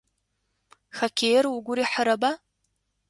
Хоккеир 0.97 1.45
угу 1.55 1.71
рихьырэба? 1.77 2.31